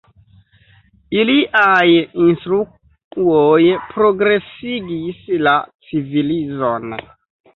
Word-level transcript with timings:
Iliaj 1.23 1.83
instruoj 2.27 3.59
progresigis 3.91 5.19
la 5.49 5.53
civilizon. 5.91 6.97